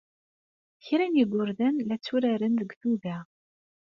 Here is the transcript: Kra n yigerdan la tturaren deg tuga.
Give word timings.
Kra 0.85 1.05
n 1.11 1.13
yigerdan 1.19 1.75
la 1.87 1.95
tturaren 1.97 2.53
deg 2.59 2.71
tuga. 2.81 3.17